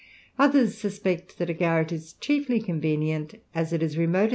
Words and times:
Others 0.39 0.79
suspect, 0.79 1.37
that 1.37 1.51
a 1.51 1.53
garret 1.53 1.91
is 1.91 2.13
chiefly 2.13 2.59
convenient, 2.59 3.35
as 3.53 3.71
it 3.71 3.83
is 3.83 3.99
remoter 3.99 4.29
tha. 4.29 4.29